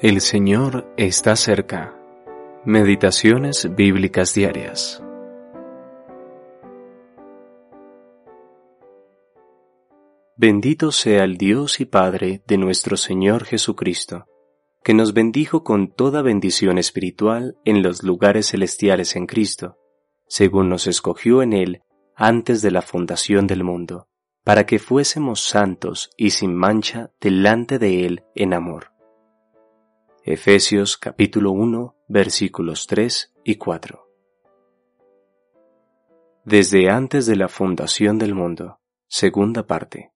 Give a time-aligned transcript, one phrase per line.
[0.00, 1.92] El Señor está cerca.
[2.64, 5.02] Meditaciones bíblicas diarias.
[10.36, 14.26] Bendito sea el Dios y Padre de nuestro Señor Jesucristo,
[14.84, 19.78] que nos bendijo con toda bendición espiritual en los lugares celestiales en Cristo,
[20.28, 21.82] según nos escogió en Él
[22.14, 24.06] antes de la fundación del mundo,
[24.44, 28.96] para que fuésemos santos y sin mancha delante de Él en amor
[30.30, 34.06] Efesios capítulo 1 versículos 3 y 4.
[36.44, 40.12] Desde antes de la fundación del mundo, segunda parte.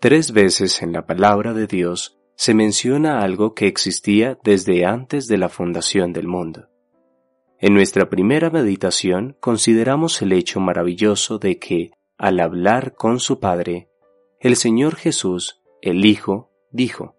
[0.00, 5.36] Tres veces en la palabra de Dios se menciona algo que existía desde antes de
[5.36, 6.70] la fundación del mundo.
[7.58, 13.90] En nuestra primera meditación consideramos el hecho maravilloso de que, al hablar con su Padre,
[14.40, 17.15] el Señor Jesús, el Hijo, dijo,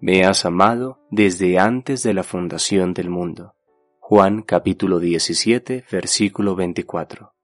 [0.00, 3.54] me has amado desde antes de la fundación del mundo.
[3.98, 7.34] Juan capítulo 17 versículo 24.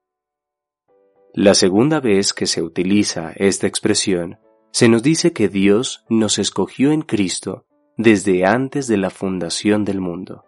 [1.33, 4.39] La segunda vez que se utiliza esta expresión,
[4.71, 7.65] se nos dice que Dios nos escogió en Cristo
[7.97, 10.45] desde antes de la fundación del mundo.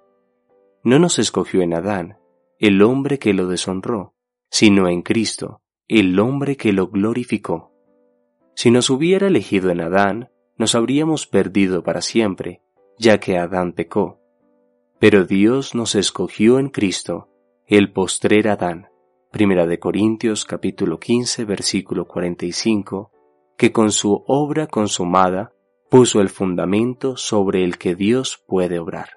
[0.83, 2.17] No nos escogió en Adán,
[2.57, 4.15] el hombre que lo deshonró,
[4.49, 7.73] sino en Cristo, el hombre que lo glorificó.
[8.55, 12.61] Si nos hubiera elegido en Adán, nos habríamos perdido para siempre,
[12.97, 14.19] ya que Adán pecó.
[14.99, 17.29] Pero Dios nos escogió en Cristo,
[17.67, 18.89] el postrer Adán,
[19.31, 23.11] Primera de Corintios capítulo 15 versículo 45,
[23.57, 25.51] que con su obra consumada
[25.89, 29.09] puso el fundamento sobre el que Dios puede obrar.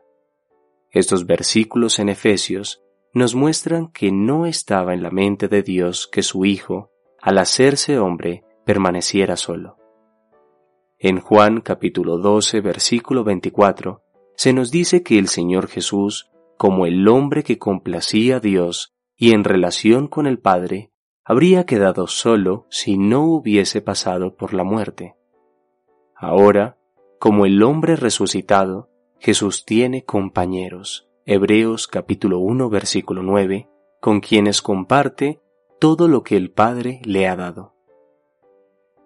[0.91, 2.83] Estos versículos en Efesios
[3.15, 7.99] nos muestran que no estaba en la mente de Dios que su Hijo, al hacerse
[7.99, 9.80] hombre, permaneciera solo.
[11.03, 14.03] En Juan capítulo 12 versículo 24
[14.37, 19.33] se nos dice que el Señor Jesús, como el hombre que complacía a Dios y
[19.33, 20.93] en relación con el Padre,
[21.25, 25.17] habría quedado solo si no hubiese pasado por la muerte.
[26.15, 26.77] Ahora,
[27.19, 31.09] como el hombre resucitado, Jesús tiene compañeros.
[31.25, 33.71] Hebreos capítulo 1 versículo 9,
[34.03, 35.41] con quienes comparte
[35.79, 37.80] todo lo que el Padre le ha dado.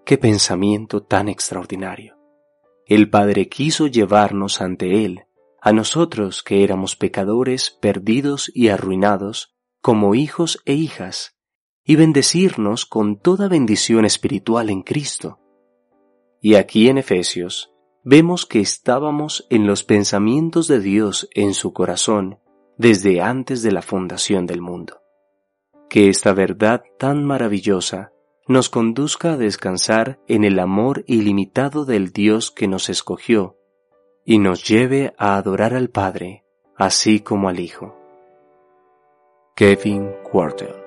[0.04, 2.19] Qué pensamiento tan extraordinario.
[2.87, 5.25] El Padre quiso llevarnos ante Él,
[5.62, 11.38] a nosotros que éramos pecadores perdidos y arruinados, como hijos e hijas,
[11.84, 15.38] y bendecirnos con toda bendición espiritual en Cristo.
[16.42, 17.72] Y aquí en Efesios
[18.03, 22.41] vemos que estábamos en los pensamientos de Dios en su corazón
[22.76, 25.00] desde antes de la fundación del mundo.
[25.88, 28.13] Que esta verdad tan maravillosa
[28.47, 33.56] nos conduzca a descansar en el amor ilimitado del Dios que nos escogió
[34.25, 36.44] y nos lleve a adorar al Padre,
[36.77, 37.97] así como al Hijo.
[39.56, 40.84] Kevin Quartel